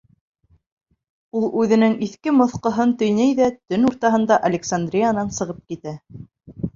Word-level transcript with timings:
Ул 1.39 1.43
үҙенең 1.63 1.91
иҫке-моҫҡоһон 2.05 2.93
төйнәй 3.01 3.35
ҙә 3.41 3.49
төн 3.57 3.85
уртаһында 3.91 4.39
Александриянан 4.49 5.31
сығып 5.37 5.61
китә. 5.75 5.95